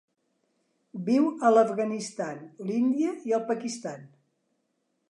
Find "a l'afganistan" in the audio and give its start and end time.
1.49-2.41